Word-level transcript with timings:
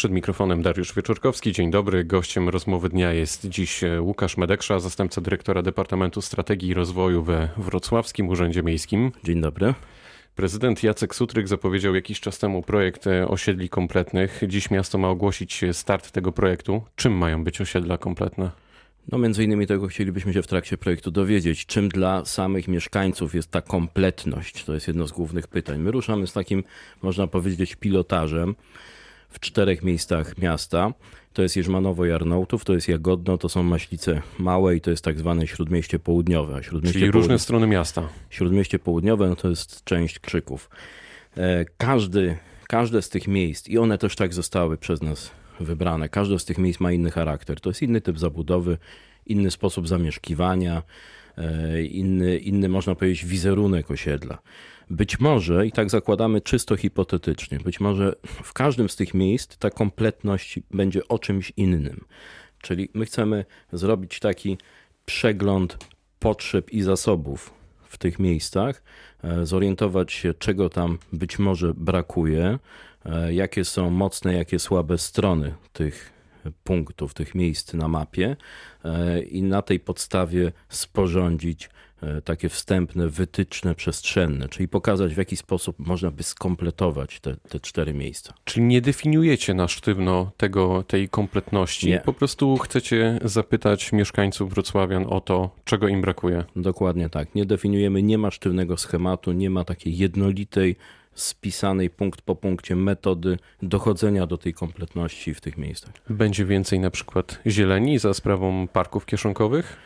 Przed 0.00 0.12
mikrofonem 0.12 0.62
Dariusz 0.62 0.94
Wieczorkowski. 0.94 1.52
Dzień 1.52 1.70
dobry. 1.70 2.04
Gościem 2.04 2.48
rozmowy 2.48 2.88
dnia 2.88 3.12
jest 3.12 3.48
dziś 3.48 3.84
e, 3.84 4.02
Łukasz 4.02 4.36
Medeksza, 4.36 4.78
zastępca 4.78 5.20
dyrektora 5.20 5.62
Departamentu 5.62 6.22
Strategii 6.22 6.68
i 6.68 6.74
Rozwoju 6.74 7.22
we 7.22 7.48
Wrocławskim 7.56 8.28
Urzędzie 8.28 8.62
Miejskim. 8.62 9.12
Dzień 9.24 9.40
dobry. 9.40 9.74
Prezydent 10.36 10.82
Jacek 10.82 11.14
Sutryk 11.14 11.48
zapowiedział 11.48 11.94
jakiś 11.94 12.20
czas 12.20 12.38
temu 12.38 12.62
projekt 12.62 13.06
e, 13.06 13.28
osiedli 13.28 13.68
kompletnych. 13.68 14.42
Dziś 14.48 14.70
miasto 14.70 14.98
ma 14.98 15.08
ogłosić 15.08 15.60
start 15.72 16.10
tego 16.10 16.32
projektu. 16.32 16.82
Czym 16.96 17.12
mają 17.12 17.44
być 17.44 17.60
osiedla 17.60 17.98
kompletne? 17.98 18.50
No 19.12 19.18
między 19.18 19.44
innymi 19.44 19.66
tego 19.66 19.86
chcielibyśmy 19.86 20.32
się 20.32 20.42
w 20.42 20.46
trakcie 20.46 20.78
projektu 20.78 21.10
dowiedzieć, 21.10 21.66
czym 21.66 21.88
dla 21.88 22.24
samych 22.24 22.68
mieszkańców 22.68 23.34
jest 23.34 23.50
ta 23.50 23.62
kompletność. 23.62 24.64
To 24.64 24.74
jest 24.74 24.88
jedno 24.88 25.06
z 25.06 25.12
głównych 25.12 25.48
pytań. 25.48 25.78
My 25.80 25.90
ruszamy 25.90 26.26
z 26.26 26.32
takim, 26.32 26.64
można 27.02 27.26
powiedzieć, 27.26 27.76
pilotażem 27.76 28.54
w 29.30 29.40
czterech 29.40 29.82
miejscach 29.82 30.38
miasta. 30.38 30.92
To 31.32 31.42
jest 31.42 31.56
Jerzmanowo 31.56 32.04
Jarnołtów, 32.04 32.64
to 32.64 32.74
jest 32.74 32.88
Jagodno, 32.88 33.38
to 33.38 33.48
są 33.48 33.62
Maślice 33.62 34.22
Małe 34.38 34.76
i 34.76 34.80
to 34.80 34.90
jest 34.90 35.04
tak 35.04 35.18
zwane 35.18 35.46
Śródmieście 35.46 35.98
Południowe. 35.98 36.62
Śródmieście 36.62 36.98
Czyli 36.98 37.10
różne 37.10 37.38
strony 37.38 37.66
miasta. 37.66 38.08
Śródmieście 38.30 38.78
Południowe 38.78 39.28
no 39.28 39.36
to 39.36 39.48
jest 39.48 39.84
część 39.84 40.18
Krzyków. 40.18 40.70
E, 41.36 41.64
każdy, 41.78 42.36
każde 42.68 43.02
z 43.02 43.08
tych 43.08 43.28
miejsc 43.28 43.68
i 43.68 43.78
one 43.78 43.98
też 43.98 44.16
tak 44.16 44.34
zostały 44.34 44.78
przez 44.78 45.02
nas 45.02 45.30
wybrane. 45.60 46.08
Każde 46.08 46.38
z 46.38 46.44
tych 46.44 46.58
miejsc 46.58 46.80
ma 46.80 46.92
inny 46.92 47.10
charakter. 47.10 47.60
To 47.60 47.70
jest 47.70 47.82
inny 47.82 48.00
typ 48.00 48.18
zabudowy, 48.18 48.78
inny 49.26 49.50
sposób 49.50 49.88
zamieszkiwania, 49.88 50.82
e, 51.38 51.82
inny, 51.82 52.38
inny 52.38 52.68
można 52.68 52.94
powiedzieć, 52.94 53.24
wizerunek 53.24 53.90
osiedla. 53.90 54.38
Być 54.90 55.20
może, 55.20 55.66
i 55.66 55.72
tak 55.72 55.90
zakładamy 55.90 56.40
czysto 56.40 56.76
hipotetycznie, 56.76 57.58
być 57.58 57.80
może 57.80 58.12
w 58.24 58.52
każdym 58.52 58.88
z 58.88 58.96
tych 58.96 59.14
miejsc 59.14 59.56
ta 59.56 59.70
kompletność 59.70 60.60
będzie 60.70 61.08
o 61.08 61.18
czymś 61.18 61.52
innym. 61.56 62.04
Czyli 62.62 62.88
my 62.94 63.04
chcemy 63.04 63.44
zrobić 63.72 64.20
taki 64.20 64.58
przegląd 65.06 65.78
potrzeb 66.18 66.70
i 66.70 66.82
zasobów 66.82 67.54
w 67.82 67.98
tych 67.98 68.18
miejscach, 68.18 68.82
e, 69.24 69.46
zorientować 69.46 70.12
się, 70.12 70.34
czego 70.34 70.70
tam 70.70 70.98
być 71.12 71.38
może 71.38 71.74
brakuje, 71.74 72.58
e, 73.04 73.34
jakie 73.34 73.64
są 73.64 73.90
mocne, 73.90 74.34
jakie 74.34 74.58
słabe 74.58 74.98
strony 74.98 75.54
tych 75.72 76.19
punktów, 76.64 77.14
tych 77.14 77.34
miejsc 77.34 77.74
na 77.74 77.88
mapie 77.88 78.36
e, 78.84 79.20
i 79.20 79.42
na 79.42 79.62
tej 79.62 79.80
podstawie 79.80 80.52
sporządzić 80.68 81.70
E, 82.02 82.22
takie 82.22 82.48
wstępne, 82.48 83.08
wytyczne 83.08 83.74
przestrzenne, 83.74 84.48
czyli 84.48 84.68
pokazać 84.68 85.14
w 85.14 85.18
jaki 85.18 85.36
sposób 85.36 85.78
można 85.78 86.10
by 86.10 86.22
skompletować 86.22 87.20
te, 87.20 87.36
te 87.36 87.60
cztery 87.60 87.94
miejsca. 87.94 88.34
Czyli 88.44 88.66
nie 88.66 88.80
definiujecie 88.80 89.54
na 89.54 89.68
sztywno 89.68 90.30
tego, 90.36 90.82
tej 90.82 91.08
kompletności, 91.08 91.88
nie. 91.88 92.00
po 92.00 92.12
prostu 92.12 92.56
chcecie 92.56 93.18
zapytać 93.24 93.92
mieszkańców 93.92 94.54
Wrocławian 94.54 95.06
o 95.08 95.20
to, 95.20 95.50
czego 95.64 95.88
im 95.88 96.00
brakuje. 96.00 96.44
Dokładnie 96.56 97.08
tak. 97.08 97.34
Nie 97.34 97.46
definiujemy, 97.46 98.02
nie 98.02 98.18
ma 98.18 98.30
sztywnego 98.30 98.76
schematu, 98.76 99.32
nie 99.32 99.50
ma 99.50 99.64
takiej 99.64 99.98
jednolitej, 99.98 100.76
spisanej 101.14 101.90
punkt 101.90 102.22
po 102.22 102.36
punkcie 102.36 102.76
metody 102.76 103.38
dochodzenia 103.62 104.26
do 104.26 104.38
tej 104.38 104.54
kompletności 104.54 105.34
w 105.34 105.40
tych 105.40 105.58
miejscach. 105.58 105.92
Będzie 106.10 106.44
więcej 106.44 106.80
na 106.80 106.90
przykład 106.90 107.40
zieleni 107.46 107.98
za 107.98 108.14
sprawą 108.14 108.68
parków 108.68 109.06
kieszonkowych? 109.06 109.76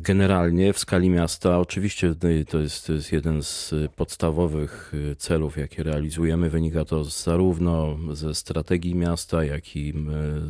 Generalnie 0.00 0.72
w 0.72 0.78
skali 0.78 1.10
miasta, 1.10 1.58
oczywiście 1.58 2.14
to 2.48 2.58
jest, 2.58 2.86
to 2.86 2.92
jest 2.92 3.12
jeden 3.12 3.42
z 3.42 3.74
podstawowych 3.96 4.92
y, 4.94 5.16
celów, 5.16 5.56
jakie 5.56 5.82
realizujemy. 5.82 6.50
Wynika 6.50 6.84
to 6.84 7.04
zarówno 7.04 7.98
ze 8.12 8.34
strategii 8.34 8.94
miasta, 8.94 9.44
jak 9.44 9.76
i 9.76 9.94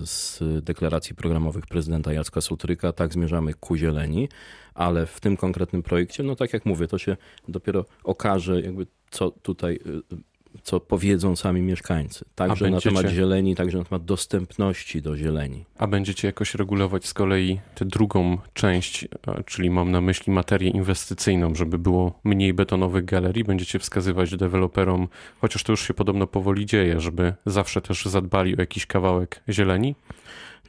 z 0.05 0.43
deklaracji 0.65 1.15
programowych 1.15 1.67
prezydenta 1.67 2.13
Jacka 2.13 2.41
Sutryka. 2.41 2.93
Tak 2.93 3.13
zmierzamy 3.13 3.55
ku 3.55 3.77
zieleni, 3.77 4.29
ale 4.75 5.07
w 5.07 5.21
tym 5.21 5.37
konkretnym 5.37 5.83
projekcie, 5.83 6.23
no 6.23 6.37
tak 6.37 6.53
jak 6.53 6.67
mówię, 6.67 6.89
to 6.89 6.99
się 6.99 7.17
dopiero 7.49 7.85
okaże, 8.05 8.61
jakby 8.61 8.87
co 9.11 9.31
tutaj 9.31 9.79
y, 9.87 10.17
co 10.63 10.81
powiedzą 10.81 11.37
sami 11.37 11.63
mieszkańcy. 11.63 12.25
Także 12.35 12.71
na 12.71 12.81
temat 12.81 13.07
zieleni, 13.07 13.55
także 13.55 13.79
na 13.79 13.85
temat 13.85 14.05
dostępności 14.05 15.03
do 15.03 15.17
zieleni. 15.17 15.65
A 15.79 15.87
będziecie 15.87 16.29
jakoś 16.29 16.55
regulować 16.55 17.07
z 17.07 17.15
kolei 17.15 17.61
tę 17.75 17.85
drugą 17.85 18.39
część, 18.55 19.09
czyli 19.47 19.71
mam 19.71 19.91
na 19.91 20.01
myśli 20.01 20.33
materię 20.33 20.71
inwestycyjną, 20.71 21.55
żeby 21.55 21.79
było 21.79 22.21
mniej 22.25 22.55
betonowych 22.55 23.05
galerii? 23.05 23.45
Będziecie 23.45 23.79
wskazywać 23.79 24.37
deweloperom, 24.37 25.09
chociaż 25.41 25.63
to 25.63 25.73
już 25.73 25.87
się 25.87 25.95
podobno 25.95 26.27
powoli 26.27 26.67
dzieje, 26.67 27.01
żeby 27.01 27.35
zawsze 27.47 27.81
też 27.81 28.05
zadbali 28.05 28.57
o 28.57 28.61
jakiś 28.61 28.87
kawałek 28.87 29.43
zieleni? 29.49 29.95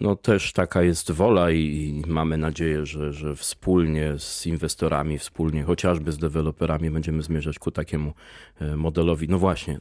No 0.02 0.16
też 0.16 0.54
taka 0.54 0.84
jest 0.84 1.12
wola 1.12 1.52
i 1.52 2.02
mamy 2.08 2.38
nadzieję, 2.38 2.86
że, 2.86 3.14
że 3.14 3.36
wspólnie 3.36 4.14
z 4.18 4.46
inwestorami, 4.46 5.18
wspólnie 5.18 5.64
chociażby 5.64 6.12
z 6.12 6.18
deweloperami 6.18 6.92
będziemy 6.92 7.24
zmierzać 7.24 7.60
ku 7.60 7.72
takiemu 7.72 8.14
e, 8.62 8.76
modelowi. 8.76 9.28
No 9.30 9.40
właśnie, 9.40 9.80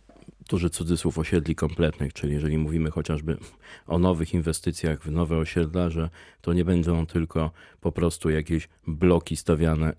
duży 0.48 0.70
cudzysłów 0.70 1.18
osiedli 1.18 1.54
kompletnych, 1.54 2.12
czyli 2.12 2.34
jeżeli 2.34 2.58
mówimy 2.58 2.90
chociażby 2.90 3.36
o 3.86 3.98
nowych 3.98 4.34
inwestycjach 4.34 5.02
w 5.02 5.10
nowe 5.10 5.36
osiedla, 5.36 5.90
że 5.90 6.10
to 6.40 6.52
nie 6.52 6.64
będą 6.64 7.06
tylko 7.06 7.50
po 7.80 7.92
prostu 7.92 8.30
jakieś 8.30 8.68
bloki 8.86 9.36
stawiane, 9.36 9.92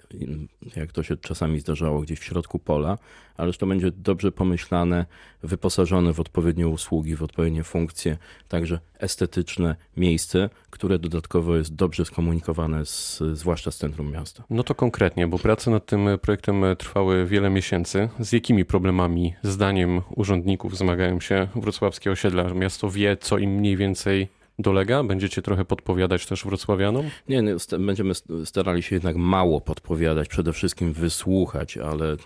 jak 0.76 0.92
to 0.92 1.04
się 1.04 1.18
czasami 1.18 1.60
zdarzało 1.60 2.02
gdzieś 2.02 2.20
w 2.20 2.24
środku 2.24 2.60
pola, 2.60 2.98
ale 3.38 3.52
że 3.52 3.58
to 3.58 3.68
będzie 3.68 3.92
dobrze 3.92 4.32
pomyślane, 4.32 5.06
wyposażone 5.44 6.14
w 6.14 6.20
odpowiednie 6.20 6.68
usługi, 6.68 7.16
w 7.16 7.24
odpowiednie 7.24 7.64
funkcje, 7.64 8.18
także 8.48 8.80
estetyczne 9.00 9.76
miejsce, 9.98 10.50
które 10.70 11.00
dodatkowo 11.00 11.56
jest 11.56 11.76
dobrze 11.76 12.06
skomunikowane 12.06 12.86
z, 12.86 13.24
zwłaszcza 13.34 13.72
z 13.72 13.78
centrum 13.78 14.12
miasta. 14.12 14.44
No 14.50 14.64
to 14.64 14.76
konkretnie, 14.76 15.28
bo 15.28 15.40
prace 15.40 15.72
nad 15.72 15.86
tym 15.86 16.06
projektem 16.22 16.64
trwały 16.78 17.26
wiele 17.26 17.50
miesięcy. 17.50 18.10
Z 18.20 18.31
jakimi 18.31 18.66
problemami, 18.66 19.34
zdaniem 19.44 20.02
urzędników, 20.40 20.78
zmagają 20.78 21.20
się 21.20 21.48
wrocławskie 21.56 22.12
osiedla? 22.12 22.54
Miasto 22.54 22.90
wie, 22.90 23.18
co 23.18 23.38
im 23.38 23.52
mniej 23.52 23.78
więcej 23.78 24.28
dolega? 24.60 25.04
Będziecie 25.04 25.42
trochę 25.42 25.66
podpowiadać 25.66 26.26
też 26.26 26.44
wrocławianom? 26.44 27.10
Nie, 27.30 27.42
nie 27.42 27.56
będziemy 27.80 28.14
starali 28.46 28.84
się 28.84 28.96
jednak 28.96 29.16
mało 29.16 29.62
podpowiadać, 29.62 30.28
przede 30.28 30.54
wszystkim 30.54 30.94
wysłuchać, 30.94 31.78
ale 31.78 32.14
e, 32.14 32.18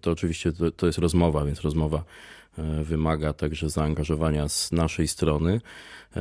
to 0.00 0.10
oczywiście 0.10 0.52
to, 0.52 0.70
to 0.70 0.86
jest 0.86 0.98
rozmowa, 0.98 1.44
więc 1.44 1.60
rozmowa 1.60 2.04
e, 2.58 2.84
wymaga 2.84 3.32
także 3.32 3.70
zaangażowania 3.70 4.48
z 4.48 4.72
naszej 4.72 5.08
strony. 5.08 5.60
E, 6.16 6.20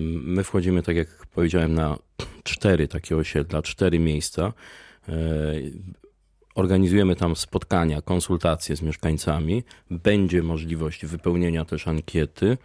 my 0.00 0.44
wchodzimy, 0.44 0.82
tak 0.82 0.96
jak 0.96 1.26
powiedziałem, 1.34 1.74
na 1.74 1.98
cztery 2.42 2.88
takie 2.88 3.16
osiedla, 3.16 3.62
cztery 3.62 3.98
miejsca. 3.98 4.52
Organizujemy 6.54 7.16
tam 7.16 7.36
spotkania, 7.36 8.02
konsultacje 8.02 8.76
z 8.76 8.82
mieszkańcami. 8.82 9.62
Będzie 9.90 10.42
możliwość 10.42 11.06
wypełnienia 11.06 11.64
też 11.64 11.88
ankiety. 11.88 12.58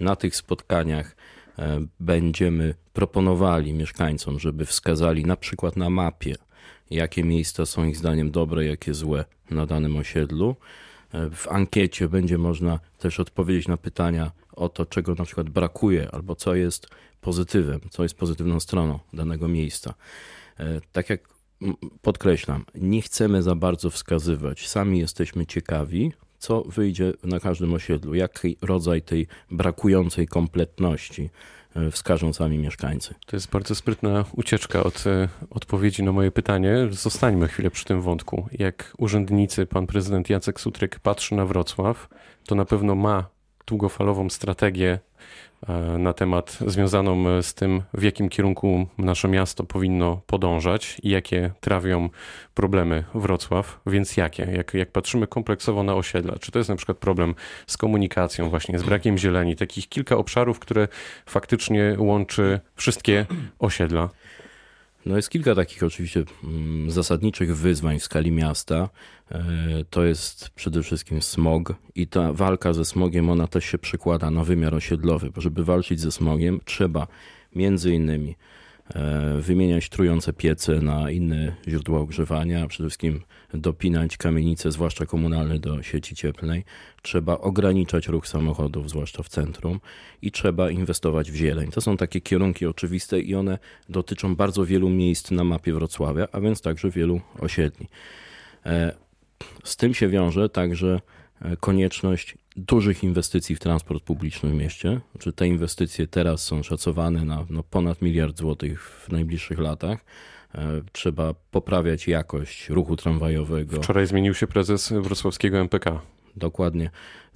Na 0.00 0.16
tych 0.16 0.36
spotkaniach 0.36 1.16
E, 1.58 1.86
będziemy 2.00 2.74
proponowali 2.92 3.72
mieszkańcom, 3.72 4.38
żeby 4.38 4.66
wskazali 4.66 5.24
na 5.24 5.36
przykład 5.36 5.76
na 5.76 5.90
mapie, 5.90 6.34
jakie 6.90 7.24
miejsca 7.24 7.66
są 7.66 7.84
ich 7.84 7.96
zdaniem 7.96 8.30
dobre, 8.30 8.64
jakie 8.64 8.94
złe 8.94 9.24
na 9.50 9.66
danym 9.66 9.96
osiedlu. 9.96 10.56
E, 11.12 11.30
w 11.30 11.48
ankiecie 11.48 12.08
będzie 12.08 12.38
można 12.38 12.78
też 12.98 13.20
odpowiedzieć 13.20 13.68
na 13.68 13.76
pytania 13.76 14.30
o 14.52 14.68
to, 14.68 14.86
czego 14.86 15.14
na 15.14 15.24
przykład 15.24 15.50
brakuje, 15.50 16.08
albo 16.12 16.36
co 16.36 16.54
jest 16.54 16.88
pozytywem, 17.20 17.80
co 17.90 18.02
jest 18.02 18.14
pozytywną 18.14 18.60
stroną 18.60 18.98
danego 19.12 19.48
miejsca. 19.48 19.94
E, 20.58 20.80
tak 20.92 21.10
jak 21.10 21.28
podkreślam, 22.02 22.64
nie 22.74 23.02
chcemy 23.02 23.42
za 23.42 23.54
bardzo 23.54 23.90
wskazywać. 23.90 24.68
Sami 24.68 24.98
jesteśmy 24.98 25.46
ciekawi, 25.46 26.12
co 26.38 26.62
wyjdzie 26.62 27.12
na 27.24 27.40
każdym 27.40 27.74
osiedlu, 27.74 28.14
jaki 28.14 28.56
rodzaj 28.62 29.02
tej 29.02 29.26
brakującej 29.50 30.26
kompletności 30.28 31.30
e, 31.76 31.90
wskażą 31.90 32.32
sami 32.32 32.58
mieszkańcy. 32.58 33.14
To 33.26 33.36
jest 33.36 33.50
bardzo 33.50 33.74
sprytna 33.74 34.24
ucieczka 34.36 34.82
od 34.82 35.06
e, 35.06 35.28
odpowiedzi 35.50 36.02
na 36.02 36.12
moje 36.12 36.30
pytanie. 36.30 36.88
Zostańmy 36.90 37.48
chwilę 37.48 37.70
przy 37.70 37.84
tym 37.84 38.02
wątku. 38.02 38.48
Jak 38.52 38.94
urzędnicy, 38.98 39.66
pan 39.66 39.86
prezydent 39.86 40.30
Jacek 40.30 40.60
Sutryk 40.60 40.98
patrzy 41.00 41.34
na 41.34 41.46
Wrocław, 41.46 42.08
to 42.46 42.54
na 42.54 42.64
pewno 42.64 42.94
ma 42.94 43.28
długofalową 43.66 44.30
strategię 44.30 44.98
E, 45.68 45.98
na 45.98 46.12
temat 46.12 46.58
związaną 46.66 47.28
e, 47.28 47.42
z 47.42 47.54
tym, 47.54 47.82
w 47.94 48.02
jakim 48.02 48.28
kierunku 48.28 48.86
nasze 48.98 49.28
miasto 49.28 49.64
powinno 49.64 50.20
podążać 50.26 51.00
i 51.02 51.10
jakie 51.10 51.50
trawią 51.60 52.08
problemy 52.54 53.04
Wrocław, 53.14 53.80
więc 53.86 54.16
jakie? 54.16 54.48
Jak, 54.56 54.74
jak 54.74 54.90
patrzymy 54.90 55.26
kompleksowo 55.26 55.82
na 55.82 55.94
osiedla, 55.94 56.34
czy 56.40 56.52
to 56.52 56.58
jest 56.58 56.68
na 56.70 56.76
przykład 56.76 56.98
problem 56.98 57.34
z 57.66 57.76
komunikacją, 57.76 58.50
właśnie 58.50 58.78
z 58.78 58.82
brakiem 58.82 59.18
zieleni, 59.18 59.56
takich 59.56 59.88
kilka 59.88 60.16
obszarów, 60.16 60.58
które 60.58 60.88
faktycznie 61.26 61.96
łączy 61.98 62.60
wszystkie 62.76 63.26
osiedla? 63.58 64.08
No 65.06 65.16
jest 65.16 65.30
kilka 65.30 65.54
takich 65.54 65.82
oczywiście 65.82 66.24
mm, 66.44 66.90
zasadniczych 66.90 67.56
wyzwań 67.56 67.98
w 67.98 68.04
skali 68.04 68.32
miasta. 68.32 68.88
E, 69.30 69.44
to 69.90 70.04
jest 70.04 70.50
przede 70.50 70.82
wszystkim 70.82 71.22
smog 71.22 71.74
i 71.94 72.06
ta 72.06 72.32
walka 72.32 72.72
ze 72.72 72.84
smogiem, 72.84 73.30
ona 73.30 73.46
też 73.46 73.64
się 73.64 73.78
przekłada 73.78 74.30
na 74.30 74.44
wymiar 74.44 74.74
osiedlowy, 74.74 75.30
bo 75.30 75.40
żeby 75.40 75.64
walczyć 75.64 76.00
ze 76.00 76.12
smogiem 76.12 76.60
trzeba 76.64 77.06
między 77.54 77.94
innymi 77.94 78.36
wymieniać 79.40 79.88
trujące 79.88 80.32
piece 80.32 80.80
na 80.80 81.10
inne 81.10 81.52
źródła 81.68 82.00
ogrzewania, 82.00 82.66
przede 82.66 82.88
wszystkim 82.88 83.20
dopinać 83.54 84.16
kamienice, 84.16 84.72
zwłaszcza 84.72 85.06
komunalne, 85.06 85.58
do 85.58 85.82
sieci 85.82 86.14
cieplnej. 86.14 86.64
Trzeba 87.02 87.38
ograniczać 87.38 88.08
ruch 88.08 88.28
samochodów, 88.28 88.90
zwłaszcza 88.90 89.22
w 89.22 89.28
centrum, 89.28 89.80
i 90.22 90.30
trzeba 90.30 90.70
inwestować 90.70 91.30
w 91.30 91.34
zieleń. 91.34 91.70
To 91.70 91.80
są 91.80 91.96
takie 91.96 92.20
kierunki 92.20 92.66
oczywiste 92.66 93.20
i 93.20 93.34
one 93.34 93.58
dotyczą 93.88 94.36
bardzo 94.36 94.66
wielu 94.66 94.90
miejsc 94.90 95.30
na 95.30 95.44
mapie 95.44 95.72
Wrocławia, 95.72 96.28
a 96.32 96.40
więc 96.40 96.60
także 96.60 96.90
wielu 96.90 97.20
osiedli. 97.38 97.88
E, 98.66 98.94
z 99.64 99.76
tym 99.76 99.94
się 99.94 100.08
wiąże 100.08 100.48
także 100.48 100.88
e, 100.96 101.21
konieczność 101.60 102.38
dużych 102.56 103.04
inwestycji 103.04 103.56
w 103.56 103.58
transport 103.58 104.04
publiczny 104.04 104.50
w 104.50 104.54
mieście. 104.54 105.00
Znaczy 105.12 105.32
te 105.32 105.48
inwestycje 105.48 106.06
teraz 106.06 106.44
są 106.44 106.62
szacowane 106.62 107.24
na 107.24 107.46
no, 107.50 107.62
ponad 107.62 108.02
miliard 108.02 108.38
złotych 108.38 108.90
w 109.06 109.12
najbliższych 109.12 109.58
latach. 109.58 110.04
E, 110.54 110.82
trzeba 110.92 111.34
poprawiać 111.50 112.08
jakość 112.08 112.68
ruchu 112.68 112.96
tramwajowego. 112.96 113.82
Wczoraj 113.82 114.06
zmienił 114.06 114.34
się 114.34 114.46
prezes 114.46 114.92
wrocławskiego 114.92 115.58
MPK. 115.58 116.00
Dokładnie. 116.36 116.90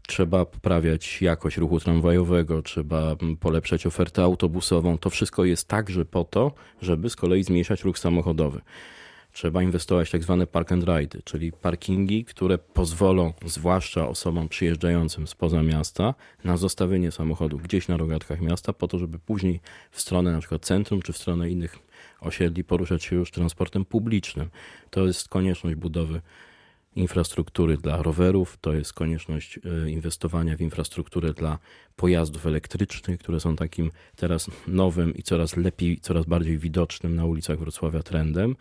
Trzeba 0.06 0.44
poprawiać 0.44 1.22
jakość 1.22 1.56
ruchu 1.56 1.80
tramwajowego, 1.80 2.62
trzeba 2.62 3.16
polepszać 3.40 3.86
ofertę 3.86 4.22
autobusową. 4.22 4.98
To 4.98 5.10
wszystko 5.10 5.44
jest 5.44 5.68
także 5.68 6.04
po 6.04 6.24
to, 6.24 6.52
żeby 6.82 7.10
z 7.10 7.16
kolei 7.16 7.42
zmniejszać 7.42 7.84
ruch 7.84 7.98
samochodowy. 7.98 8.60
Trzeba 9.36 9.62
inwestować 9.62 10.08
w 10.08 10.12
tak 10.12 10.22
zwane 10.22 10.46
park 10.46 10.72
and 10.72 10.84
ride, 10.84 11.18
czyli 11.24 11.52
parkingi, 11.52 12.24
które 12.24 12.58
pozwolą, 12.58 13.32
zwłaszcza 13.46 14.08
osobom 14.08 14.48
przyjeżdżającym 14.48 15.26
spoza 15.26 15.62
miasta, 15.62 16.14
na 16.44 16.56
zostawienie 16.56 17.10
samochodu 17.10 17.58
gdzieś 17.58 17.88
na 17.88 17.96
rogatkach 17.96 18.40
miasta, 18.40 18.72
po 18.72 18.88
to, 18.88 18.98
żeby 18.98 19.18
później 19.18 19.60
w 19.90 20.00
stronę 20.00 20.38
przykład 20.38 20.64
centrum 20.64 21.02
czy 21.02 21.12
w 21.12 21.16
stronę 21.16 21.50
innych 21.50 21.78
osiedli 22.20 22.64
poruszać 22.64 23.04
się 23.04 23.16
już 23.16 23.30
transportem 23.30 23.84
publicznym. 23.84 24.50
To 24.90 25.06
jest 25.06 25.28
konieczność 25.28 25.76
budowy 25.76 26.20
infrastruktury 26.94 27.76
dla 27.76 28.02
rowerów, 28.02 28.58
to 28.60 28.74
jest 28.74 28.92
konieczność 28.92 29.58
e, 29.58 29.90
inwestowania 29.90 30.56
w 30.56 30.60
infrastrukturę 30.60 31.32
dla 31.32 31.58
pojazdów 31.96 32.46
elektrycznych, 32.46 33.20
które 33.20 33.40
są 33.40 33.56
takim 33.56 33.90
teraz 34.16 34.50
nowym 34.66 35.14
i 35.14 35.22
coraz 35.22 35.56
lepiej, 35.56 36.00
coraz 36.00 36.24
bardziej 36.24 36.58
widocznym 36.58 37.14
na 37.14 37.24
ulicach 37.24 37.58
Wrocławia 37.58 38.02
trendem. 38.02 38.56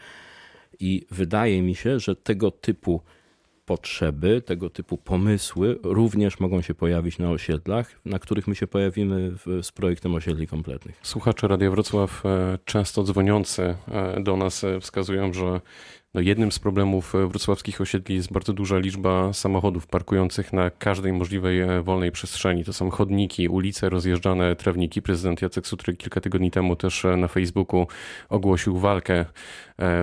I 0.80 1.06
wydaje 1.12 1.62
mi 1.62 1.75
się, 1.75 2.00
że 2.00 2.16
tego 2.16 2.51
typu 2.51 3.01
potrzeby, 3.66 4.42
tego 4.42 4.69
typu 4.69 4.98
pomysły 4.98 5.80
również 5.83 6.39
mogą 6.39 6.62
się 6.62 6.74
pojawić 6.74 7.18
na 7.18 7.31
osiedlach, 7.31 8.00
na 8.06 8.19
których 8.19 8.48
my 8.48 8.56
się 8.56 8.68
pojawimy 8.68 9.31
w, 9.31 9.60
z 9.63 9.72
projektem 9.72 10.16
osiedli 10.16 10.48
kompletnych. 10.48 11.00
Słuchacze 11.04 11.48
Radia 11.48 11.72
Wrocław 11.72 12.25
e, 12.25 12.57
często 12.66 13.04
dzwoniący 13.04 13.75
e, 13.88 14.22
do 14.22 14.38
nas 14.38 14.63
e, 14.63 14.80
wskazują, 14.80 15.33
że 15.33 15.62
no 16.15 16.21
jednym 16.21 16.51
z 16.51 16.59
problemów 16.59 17.15
e, 17.15 17.27
wrocławskich 17.27 17.81
osiedli 17.81 18.15
jest 18.15 18.33
bardzo 18.33 18.53
duża 18.53 18.77
liczba 18.77 19.33
samochodów 19.33 19.88
parkujących 19.88 20.53
na 20.53 20.69
każdej 20.69 21.13
możliwej 21.13 21.62
e, 21.62 21.81
wolnej 21.81 22.12
przestrzeni. 22.12 22.63
To 22.63 22.73
są 22.73 22.89
chodniki, 22.89 23.50
ulice, 23.50 23.89
rozjeżdżane 23.89 24.56
trawniki. 24.56 25.01
Prezydent 25.01 25.41
Jacek 25.41 25.67
Sutry 25.67 25.95
kilka 25.95 26.21
tygodni 26.21 26.51
temu 26.51 26.75
też 26.75 27.06
e, 27.06 27.17
na 27.17 27.27
Facebooku 27.27 27.88
ogłosił 28.29 28.77
walkę 28.77 29.25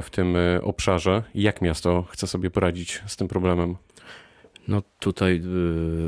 w 0.02 0.06
tym 0.10 0.36
obszarze. 0.62 1.22
Jak 1.34 1.62
miasto 1.62 2.04
chce 2.10 2.26
sobie 2.26 2.50
poradzić 2.50 3.02
z 3.06 3.16
tym 3.16 3.28
problemem? 3.28 3.76
No 4.68 4.82
tutaj 4.98 5.42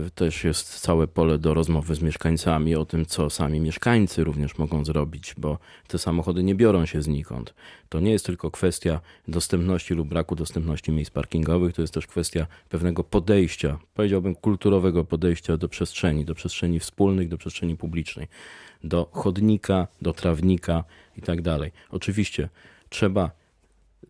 y, 0.07 0.11
też 0.11 0.45
jest 0.45 0.81
całe 0.81 1.07
pole 1.07 1.39
do 1.39 1.55
rozmowy 1.55 1.95
z 1.95 2.03
mieszkańcami 2.03 2.75
o 2.75 2.85
tym, 2.85 3.07
co 3.07 3.31
sami 3.31 3.61
mieszkańcy 3.61 4.25
również 4.25 4.59
mogą 4.59 4.85
zrobić, 4.85 5.35
bo 5.39 5.59
te 5.89 5.99
samochody 5.99 6.43
nie 6.43 6.55
biorą 6.55 6.87
się 6.87 7.03
znikąd. 7.03 7.55
To 7.89 8.01
nie 8.01 8.11
jest 8.11 8.27
tylko 8.27 8.51
kwestia 8.51 9.01
dostępności 9.29 9.95
lub 9.95 10.09
braku 10.09 10.37
dostępności 10.37 10.93
miejsc 10.93 11.11
parkingowych, 11.11 11.75
to 11.75 11.83
jest 11.83 11.95
też 11.95 12.07
kwestia 12.07 12.47
pewnego 12.69 13.05
podejścia, 13.05 13.79
powiedziałbym 13.95 14.35
kulturowego 14.35 15.05
podejścia 15.05 15.57
do 15.57 15.69
przestrzeni, 15.69 16.25
do 16.25 16.35
przestrzeni 16.35 16.81
wspólnych, 16.81 17.29
do 17.29 17.39
przestrzeni 17.39 17.77
publicznej, 17.77 18.29
do 18.85 19.09
chodnika, 19.13 19.89
do 20.03 20.13
trawnika 20.13 20.85
i 21.17 21.23
tak. 21.23 21.39
Oczywiście 21.91 22.49
trzeba 22.89 23.31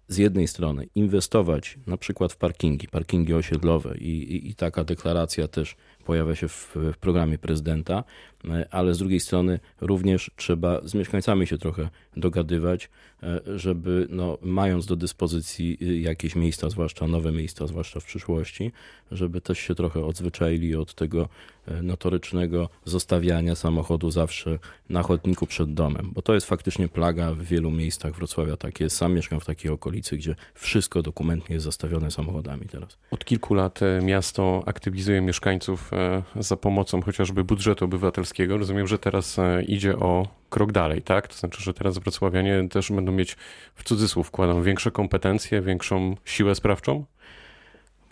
z 0.09 0.17
jednej 0.17 0.49
strony 0.49 0.89
inwestować 0.95 1.79
na 1.87 1.97
przykład 1.97 2.33
w 2.33 2.37
parkingi, 2.37 2.89
parkingi 2.89 3.35
osiedlowe 3.35 3.99
i, 3.99 4.09
i, 4.09 4.51
i 4.51 4.55
taka 4.55 4.85
deklaracja 4.85 5.49
też 5.49 5.77
pojawia 6.05 6.35
się 6.35 6.49
w, 6.49 6.77
w, 6.77 6.97
programie 6.99 7.39
prezydenta, 7.39 8.05
e, 8.45 8.69
ale 8.71 8.95
z 8.95 8.99
drugiej 8.99 9.21
strony 9.21 9.61
również 9.81 10.31
trzeba 10.37 10.81
z 10.85 10.95
mieszkańcami 10.95 11.47
się 11.47 11.59
trochę 11.59 11.89
dogadywać, 12.17 12.91
e, 13.23 13.41
żeby 13.59 14.06
no, 14.11 14.39
mając 14.43 14.87
do 14.87 14.97
dyspozycji 14.97 15.79
y, 15.83 15.99
jakieś 15.99 16.37
miejsca, 16.37 16.71
zwłaszcza 16.71 17.06
nowe 17.06 17.33
miejsca, 17.33 17.67
zwłaszcza 17.67 18.01
w 18.01 18.05
przyszłości, 18.05 18.73
żeby 19.11 19.41
też 19.41 19.59
się 19.59 19.75
trochę 19.75 20.05
odzwyczaili 20.05 20.77
od 20.77 20.95
tego 20.95 21.29
e, 21.67 21.83
notorycznego 21.83 22.69
zostawiania 22.85 23.55
samochodu 23.55 24.11
zawsze 24.11 24.59
na 24.89 25.03
chodniku 25.03 25.47
przed 25.47 25.75
domem, 25.75 26.11
bo 26.15 26.23
to 26.23 26.35
jest 26.35 26.47
faktycznie 26.47 26.89
plaga 26.89 27.33
w 27.33 27.43
wielu 27.43 27.71
miejscach 27.71 28.15
Wrocławia. 28.15 28.56
Tak 28.56 28.81
jest. 28.81 28.97
Sam 28.97 29.15
mieszkam 29.15 29.41
w 29.41 29.45
takiej 29.45 29.71
okolicy, 29.71 30.17
gdzie 30.17 30.35
wszystko 30.55 31.03
dokumentnie 31.03 31.55
jest 31.55 31.65
zastawione 31.65 32.11
samochodami 32.11 32.67
teraz. 32.67 32.99
Od 33.11 33.25
kilku 33.25 33.55
lat 33.55 33.81
miasto 34.03 34.62
aktywizuje 34.67 35.21
mieszkańców 35.21 35.91
za 36.37 36.56
pomocą 36.56 37.02
chociażby 37.02 37.44
budżetu 37.44 37.85
obywatelskiego. 37.85 38.58
Rozumiem, 38.58 38.87
że 38.87 38.99
teraz 38.99 39.37
idzie 39.67 39.96
o 39.96 40.29
krok 40.50 40.73
dalej, 40.73 41.02
tak? 41.02 41.29
To 41.29 41.35
znaczy, 41.35 41.62
że 41.62 41.75
teraz 41.75 41.99
wrocławianie 41.99 42.69
też 42.70 42.93
będą 42.93 43.12
mieć 43.12 43.37
w 43.75 43.85
cudzysłów 43.85 44.29
wkładam 44.29 44.62
większe 44.62 44.91
kompetencje, 44.91 45.62
większą 45.62 46.17
siłę 46.25 46.55
sprawczą? 46.55 47.05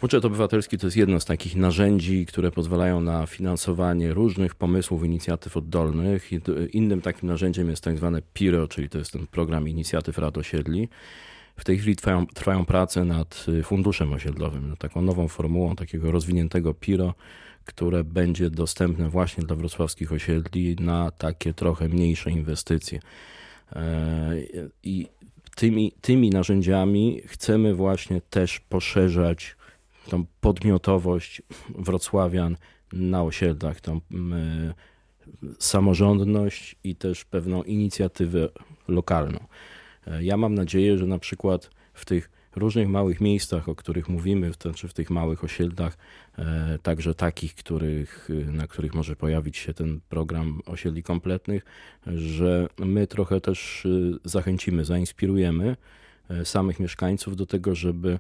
Budżet 0.01 0.25
obywatelski 0.25 0.79
to 0.79 0.87
jest 0.87 0.97
jedno 0.97 1.21
z 1.21 1.25
takich 1.25 1.57
narzędzi, 1.57 2.27
które 2.27 2.51
pozwalają 2.51 3.01
na 3.01 3.27
finansowanie 3.27 4.15
różnych 4.15 4.55
pomysłów, 4.55 5.05
inicjatyw 5.05 5.57
oddolnych. 5.57 6.31
Innym 6.73 7.01
takim 7.01 7.29
narzędziem 7.29 7.69
jest 7.69 7.85
tak 7.85 7.97
zwane 7.97 8.23
PIRO, 8.35 8.69
czyli 8.69 8.89
to 8.89 8.99
jest 8.99 9.13
ten 9.13 9.27
program 9.27 9.69
inicjatyw 9.69 10.19
rad 10.19 10.39
osiedli. 10.39 10.89
W 11.57 11.65
tej 11.65 11.79
chwili 11.79 11.97
trwają, 11.97 12.27
trwają 12.27 12.65
prace 12.65 13.05
nad 13.05 13.47
funduszem 13.65 14.13
osiedlowym, 14.13 14.69
nad 14.69 14.79
taką 14.79 15.03
nową 15.03 15.29
formułą 15.29 15.77
takiego 15.77 16.11
rozwiniętego 16.11 16.75
PIRO, 16.75 17.15
które 17.65 18.05
będzie 18.05 18.51
dostępne 18.51 19.09
właśnie 19.09 19.45
dla 19.45 19.57
wrocławskich 19.57 20.13
osiedli 20.13 20.77
na 20.81 21.11
takie 21.11 21.55
trochę 21.55 21.89
mniejsze 21.89 22.31
inwestycje. 22.31 23.01
E, 23.73 24.33
I 24.83 25.09
tymi, 25.57 25.93
tymi 26.01 26.31
narzędziami 26.31 27.21
chcemy 27.27 27.75
właśnie 27.75 28.21
też 28.21 28.61
poszerzać 28.61 29.57
tą 30.09 30.25
podmiotowość 30.41 31.43
wrocławian 31.79 32.57
na 32.93 33.23
osiedlach, 33.23 33.81
tą 33.81 34.01
samorządność 35.59 36.77
i 36.85 36.97
też 36.97 37.25
pewną 37.25 37.63
inicjatywę 37.63 38.49
lokalną. 38.89 39.39
E, 40.07 40.25
ja 40.25 40.37
mam 40.37 40.55
nadzieję, 40.55 40.99
że 40.99 41.07
na 41.07 41.19
przykład 41.19 41.71
w 41.95 42.05
tych 42.05 42.31
różnych 42.57 42.89
małych 42.89 43.21
miejscach, 43.21 43.69
o 43.69 43.75
których 43.75 44.09
mówimy, 44.09 44.51
to 44.59 44.69
znaczy 44.69 44.89
w 44.89 44.95
tych 44.95 45.11
małych 45.11 45.45
osiedlach, 45.45 45.97
e, 46.39 46.79
także 46.83 47.15
takich, 47.15 47.55
których, 47.55 48.29
na 48.47 48.67
których 48.67 48.95
może 48.95 49.17
pojawić 49.17 49.57
się 49.57 49.75
ten 49.75 50.01
program 50.09 50.61
osiedli 50.67 51.03
kompletnych, 51.03 51.65
że 52.07 52.69
my 52.79 53.07
trochę 53.07 53.41
też 53.41 53.87
e, 53.87 54.19
zachęcimy, 54.25 54.85
zainspirujemy 54.85 55.77
e, 56.31 56.45
samych 56.45 56.81
mieszkańców 56.81 57.37
do 57.37 57.47
tego, 57.47 57.75
żeby 57.75 58.19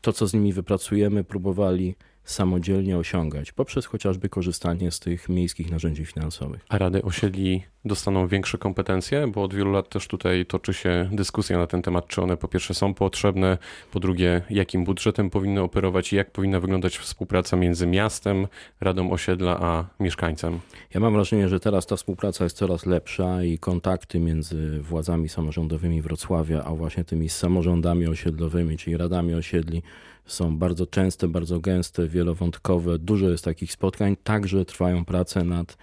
to, 0.00 0.12
co 0.12 0.26
z 0.26 0.34
nimi 0.34 0.52
wypracujemy, 0.52 1.24
próbowali 1.24 1.94
samodzielnie 2.24 2.98
osiągać, 2.98 3.52
poprzez 3.52 3.86
chociażby 3.86 4.28
korzystanie 4.28 4.90
z 4.90 5.00
tych 5.00 5.28
miejskich 5.28 5.70
narzędzi 5.70 6.04
finansowych. 6.06 6.64
A 6.68 6.78
rady 6.78 7.02
osiedli 7.02 7.62
dostaną 7.84 8.28
większe 8.28 8.58
kompetencje, 8.58 9.26
bo 9.26 9.42
od 9.42 9.54
wielu 9.54 9.72
lat 9.72 9.88
też 9.88 10.08
tutaj 10.08 10.46
toczy 10.46 10.74
się 10.74 11.08
dyskusja 11.12 11.58
na 11.58 11.66
ten 11.66 11.82
temat, 11.82 12.06
czy 12.06 12.22
one 12.22 12.36
po 12.36 12.48
pierwsze 12.48 12.74
są 12.74 12.94
potrzebne, 12.94 13.58
po 13.92 14.00
drugie 14.00 14.42
jakim 14.50 14.84
budżetem 14.84 15.30
powinny 15.30 15.62
operować 15.62 16.12
i 16.12 16.16
jak 16.16 16.30
powinna 16.30 16.60
wyglądać 16.60 16.98
współpraca 16.98 17.56
między 17.56 17.86
miastem, 17.86 18.46
Radą 18.80 19.10
Osiedla 19.10 19.60
a 19.60 19.84
mieszkańcem. 20.00 20.60
Ja 20.94 21.00
mam 21.00 21.12
wrażenie, 21.12 21.48
że 21.48 21.60
teraz 21.60 21.86
ta 21.86 21.96
współpraca 21.96 22.44
jest 22.44 22.56
coraz 22.56 22.86
lepsza 22.86 23.44
i 23.44 23.58
kontakty 23.58 24.20
między 24.20 24.80
władzami 24.80 25.28
samorządowymi 25.28 26.02
Wrocławia, 26.02 26.64
a 26.64 26.74
właśnie 26.74 27.04
tymi 27.04 27.28
samorządami 27.28 28.06
osiedlowymi, 28.06 28.76
czyli 28.76 28.96
radami 28.96 29.34
osiedli 29.34 29.82
są 30.26 30.56
bardzo 30.58 30.86
częste, 30.86 31.28
bardzo 31.28 31.60
gęste, 31.60 32.08
wielowątkowe. 32.14 32.98
Dużo 32.98 33.30
jest 33.30 33.44
takich 33.44 33.72
spotkań. 33.72 34.16
Także 34.24 34.64
trwają 34.64 35.04
prace 35.04 35.44
nad 35.44 35.76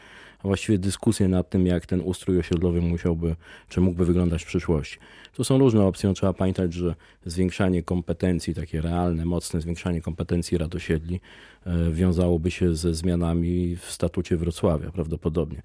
a 0.43 0.47
właściwie 0.47 0.77
dyskusję 0.77 1.27
nad 1.27 1.49
tym, 1.49 1.65
jak 1.65 1.85
ten 1.85 2.01
ustrój 2.01 2.39
osiedlowy 2.39 2.81
musiałby, 2.81 3.35
czy 3.69 3.81
mógłby 3.81 4.05
wyglądać 4.05 4.43
w 4.43 4.47
przyszłości. 4.47 4.97
Tu 5.33 5.43
są 5.43 5.57
różne 5.57 5.85
opcje. 5.85 6.09
No, 6.09 6.15
trzeba 6.15 6.33
pamiętać, 6.33 6.73
że 6.73 6.95
zwiększanie 7.25 7.83
kompetencji, 7.83 8.55
takie 8.55 8.81
realne, 8.81 9.25
mocne 9.25 9.61
zwiększanie 9.61 10.01
kompetencji 10.01 10.57
rad 10.57 10.75
osiedli 10.75 11.19
e, 11.65 11.91
wiązałoby 11.91 12.51
się 12.51 12.75
ze 12.75 12.93
zmianami 12.93 13.75
w 13.75 13.91
statucie 13.91 14.37
Wrocławia 14.37 14.91
prawdopodobnie. 14.91 15.61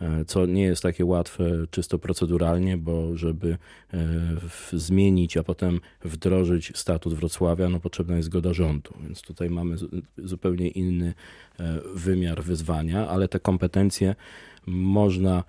E, 0.00 0.24
co 0.24 0.46
nie 0.46 0.62
jest 0.62 0.82
takie 0.82 1.04
łatwe 1.04 1.44
czysto 1.70 1.98
proceduralnie, 1.98 2.76
bo 2.76 3.16
żeby 3.16 3.56
e, 3.94 3.98
zmienić, 4.72 5.36
a 5.36 5.42
potem 5.42 5.80
wdrożyć 6.04 6.72
statut 6.74 7.14
Wrocławia, 7.14 7.68
no 7.68 7.80
potrzebna 7.80 8.16
jest 8.16 8.26
zgoda 8.26 8.52
rządu. 8.52 8.94
Więc 9.02 9.22
tutaj 9.22 9.50
mamy 9.50 9.76
zupełnie 10.18 10.68
inny 10.68 11.14
e, 11.60 11.80
wymiar 11.94 12.42
wyzwania, 12.42 13.08
ale 13.08 13.28
te 13.28 13.40
kompetencje 13.40 14.14
można 14.66 15.44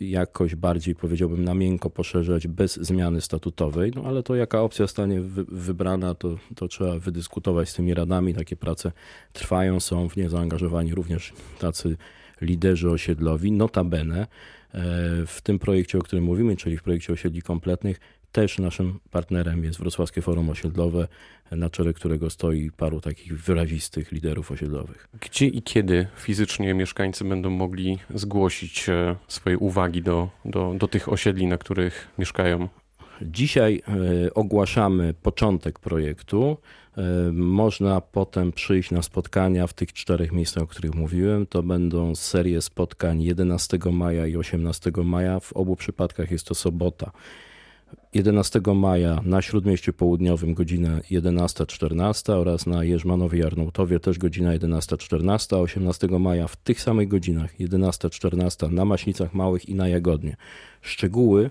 jakoś 0.00 0.54
bardziej, 0.54 0.94
powiedziałbym, 0.94 1.44
na 1.44 1.54
miękko 1.54 1.90
poszerzać 1.90 2.48
bez 2.48 2.76
zmiany 2.76 3.20
statutowej, 3.20 3.92
no 3.94 4.02
ale 4.04 4.22
to 4.22 4.34
jaka 4.34 4.62
opcja 4.62 4.86
stanie 4.86 5.20
wybrana, 5.48 6.14
to, 6.14 6.36
to 6.54 6.68
trzeba 6.68 6.98
wydyskutować 6.98 7.68
z 7.68 7.74
tymi 7.74 7.94
radami. 7.94 8.34
Takie 8.34 8.56
prace 8.56 8.92
trwają, 9.32 9.80
są 9.80 10.08
w 10.08 10.16
nie 10.16 10.30
zaangażowani 10.30 10.94
również 10.94 11.32
tacy 11.58 11.96
liderzy 12.40 12.90
osiedlowi. 12.90 13.52
Notabene 13.52 14.20
e, 14.20 14.26
w 15.26 15.40
tym 15.42 15.58
projekcie, 15.58 15.98
o 15.98 16.02
którym 16.02 16.24
mówimy, 16.24 16.56
czyli 16.56 16.78
w 16.78 16.82
projekcie 16.82 17.12
osiedli 17.12 17.42
kompletnych, 17.42 18.00
też 18.32 18.58
naszym 18.58 18.98
partnerem 19.10 19.64
jest 19.64 19.78
Wrocławskie 19.78 20.22
Forum 20.22 20.50
Osiedlowe, 20.50 21.08
na 21.50 21.70
czele 21.70 21.92
którego 21.92 22.30
stoi 22.30 22.70
paru 22.70 23.00
takich 23.00 23.42
wyrazistych 23.42 24.12
liderów 24.12 24.50
osiedlowych. 24.50 25.08
Gdzie 25.20 25.46
i 25.46 25.62
kiedy 25.62 26.06
fizycznie 26.16 26.74
mieszkańcy 26.74 27.24
będą 27.24 27.50
mogli 27.50 27.98
zgłosić 28.14 28.88
e, 28.88 29.16
swoje 29.28 29.58
uwagi 29.58 30.02
do, 30.02 30.28
do, 30.44 30.74
do 30.78 30.88
tych 30.88 31.08
osiedli, 31.08 31.46
na 31.46 31.58
których 31.58 32.08
mieszkają? 32.18 32.68
Dzisiaj 33.22 33.82
e, 34.26 34.34
ogłaszamy 34.34 35.14
początek 35.14 35.78
projektu. 35.78 36.56
E, 36.96 37.02
można 37.32 38.00
potem 38.00 38.52
przyjść 38.52 38.90
na 38.90 39.02
spotkania 39.02 39.66
w 39.66 39.72
tych 39.72 39.92
czterech 39.92 40.32
miejscach, 40.32 40.62
o 40.62 40.66
których 40.66 40.94
mówiłem. 40.94 41.46
To 41.46 41.62
będą 41.62 42.14
serie 42.14 42.62
spotkań 42.62 43.22
11 43.22 43.78
maja 43.92 44.26
i 44.26 44.36
18 44.36 44.92
maja. 45.04 45.40
W 45.40 45.52
obu 45.52 45.76
przypadkach 45.76 46.30
jest 46.30 46.46
to 46.46 46.54
sobota. 46.54 47.10
11 48.14 48.60
maja 48.74 49.20
na 49.24 49.42
Śródmieściu 49.42 49.92
Południowym 49.92 50.54
godzina 50.54 51.00
11.14 51.10 52.32
oraz 52.32 52.66
na 52.66 52.84
Jerzmanowie 52.84 53.38
Jarnoutowie 53.38 54.00
też 54.00 54.18
godzina 54.18 54.58
11.14, 54.58 55.62
18 55.62 56.06
maja 56.06 56.48
w 56.48 56.56
tych 56.56 56.80
samych 56.80 57.08
godzinach 57.08 57.58
11.14 57.60 58.72
na 58.72 58.84
Maśnicach 58.84 59.34
Małych 59.34 59.68
i 59.68 59.74
na 59.74 59.88
Jagodnie. 59.88 60.36
Szczegóły 60.80 61.50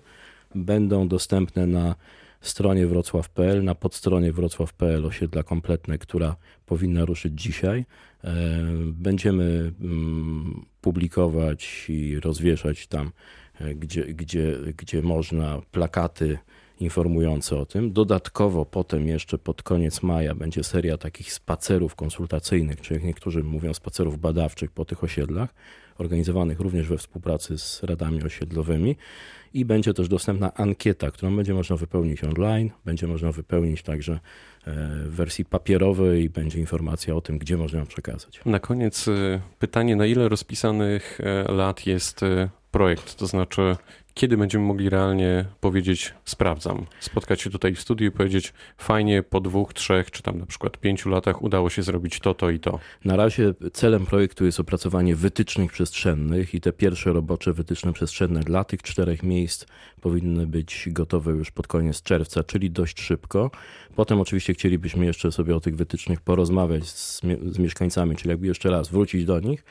będą 0.56 1.08
dostępne 1.08 1.68
na 1.68 1.96
stronie 2.42 2.88
wrocław.pl, 2.88 3.64
na 3.64 3.76
podstronie 3.76 4.34
wrocław.pl 4.34 5.06
osiedla 5.06 5.44
kompletne, 5.44 5.98
która 5.98 6.36
powinna 6.66 7.06
ruszyć 7.06 7.42
dzisiaj. 7.42 7.86
E, 8.24 8.34
będziemy 8.86 9.74
mm, 9.82 10.66
publikować 10.82 11.86
i 11.90 12.20
rozwieszać 12.20 12.88
tam, 12.88 13.12
e, 13.60 13.76
gdzie, 13.76 14.06
gdzie, 14.06 14.58
gdzie 14.78 15.02
można, 15.02 15.62
plakaty 15.72 16.38
informujące 16.80 17.58
o 17.58 17.66
tym. 17.66 17.94
Dodatkowo 17.94 18.66
potem 18.66 19.08
jeszcze 19.08 19.38
pod 19.38 19.64
koniec 19.64 20.04
maja 20.04 20.36
będzie 20.36 20.64
seria 20.64 20.98
takich 20.98 21.34
spacerów 21.34 21.96
konsultacyjnych, 21.96 22.82
czy 22.82 22.94
jak 22.94 23.04
niektórzy 23.04 23.44
mówią 23.44 23.74
spacerów 23.74 24.20
badawczych 24.20 24.72
po 24.72 24.86
tych 24.86 25.04
osiedlach, 25.04 25.54
organizowanych 25.98 26.60
również 26.60 26.88
we 26.88 26.98
współpracy 26.98 27.58
z 27.58 27.84
radami 27.84 28.24
osiedlowymi 28.24 28.96
i 29.54 29.66
będzie 29.66 29.94
też 29.94 30.08
dostępna 30.08 30.54
ankieta, 30.54 31.12
którą 31.12 31.36
będzie 31.36 31.54
można 31.54 31.76
wypełnić 31.76 32.24
online, 32.24 32.72
będzie 32.86 33.08
można 33.08 33.32
wypełnić 33.32 33.84
także 33.84 34.14
e, 34.14 34.20
w 35.06 35.16
wersji 35.16 35.46
papierowej 35.46 36.24
i 36.24 36.30
będzie 36.30 36.60
informacja 36.60 37.16
o 37.16 37.22
tym, 37.22 37.38
gdzie 37.38 37.58
można 37.58 37.80
ją 37.80 37.86
przekazać. 37.86 38.40
Na 38.46 38.60
koniec 38.60 39.08
e, 39.08 39.42
pytanie, 39.60 39.96
na 39.96 40.06
ile 40.06 40.30
rozpisanych 40.30 41.20
e, 41.22 41.52
lat 41.52 41.88
jest 41.88 42.22
projekt, 42.72 43.16
to 43.16 43.28
znaczy 43.28 43.76
kiedy 44.16 44.38
będziemy 44.38 44.66
mogli 44.66 44.90
realnie 44.90 45.46
powiedzieć 45.62 46.14
sprawdzam, 46.26 46.86
spotkać 47.00 47.42
się 47.42 47.50
tutaj 47.50 47.76
w 47.76 47.82
studiu 47.82 48.08
i 48.08 48.12
powiedzieć 48.12 48.54
fajnie 48.78 49.24
po 49.24 49.42
dwóch, 49.42 49.74
trzech 49.74 50.12
czy 50.12 50.24
tam 50.24 50.38
na 50.40 50.46
przykład 50.46 50.78
pięciu 50.78 51.10
latach 51.10 51.42
udało 51.42 51.70
się 51.70 51.84
zrobić 51.84 52.20
to, 52.20 52.34
to 52.34 52.50
i 52.50 52.60
to? 52.60 52.80
Na 53.06 53.16
razie 53.16 53.54
celem 53.74 54.06
projektu 54.06 54.46
jest 54.46 54.60
opracowanie 54.60 55.16
wytycznych 55.16 55.72
przestrzennych 55.72 56.54
i 56.54 56.62
te 56.62 56.74
pierwsze 56.74 57.14
robocze 57.14 57.54
wytyczne 57.54 57.94
przestrzenne 57.94 58.40
dla 58.40 58.64
tych 58.64 58.82
czterech 58.82 59.24
miejsc 59.24 59.66
powinny 60.02 60.48
być 60.48 60.88
gotowe 60.92 61.32
już 61.32 61.52
pod 61.52 61.68
koniec 61.68 62.02
czerwca, 62.02 62.44
czyli 62.44 62.72
dość 62.72 63.02
szybko. 63.02 63.52
Potem 63.96 64.20
oczywiście 64.22 64.54
chcielibyśmy 64.54 65.06
jeszcze 65.06 65.32
sobie 65.32 65.56
o 65.56 65.60
tych 65.60 65.76
wytycznych 65.76 66.22
porozmawiać 66.22 66.90
z, 66.90 67.22
z 67.46 67.60
mieszkańcami, 67.60 68.16
czyli 68.16 68.30
jakby 68.30 68.48
jeszcze 68.48 68.70
raz 68.70 68.90
wrócić 68.90 69.26
do 69.26 69.40
nich 69.40 69.64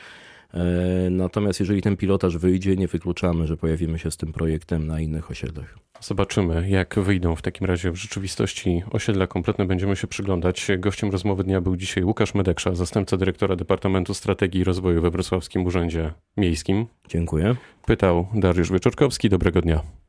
natomiast 1.11 1.61
jeżeli 1.61 1.83
ten 1.83 1.97
pilotaż 1.97 2.39
wyjdzie, 2.39 2.77
nie 2.77 2.89
wykluczamy, 2.89 3.47
że 3.47 3.57
pojawimy 3.57 3.99
się 3.99 4.11
z 4.11 4.17
tym 4.17 4.33
projektem 4.33 4.87
na 4.87 5.01
innych 5.01 5.31
osiedlach. 5.31 5.79
Zobaczymy, 6.01 6.71
jak 6.71 6.99
wyjdą 6.99 7.37
w 7.37 7.43
takim 7.43 7.67
razie 7.67 7.91
w 7.91 7.97
rzeczywistości 7.97 8.83
osiedla 8.91 9.27
kompletne. 9.27 9.67
Będziemy 9.67 9.97
się 9.97 10.07
przyglądać. 10.07 10.69
Gościem 10.79 11.11
rozmowy 11.11 11.45
dnia 11.45 11.61
był 11.61 11.77
dzisiaj 11.77 12.05
Łukasz 12.05 12.35
Medeksza, 12.35 12.75
zastępca 12.75 13.17
dyrektora 13.17 13.57
Departamentu 13.57 14.15
Strategii 14.15 14.61
i 14.61 14.65
Rozwoju 14.65 15.03
we 15.03 15.11
Wrocławskim 15.11 15.67
Urzędzie 15.67 16.13
Miejskim. 16.37 16.87
Dziękuję. 17.09 17.57
Pytał 17.87 18.27
Dariusz 18.35 18.73
Wieczorkowski. 18.73 19.29
Dobrego 19.29 19.61
dnia. 19.61 19.95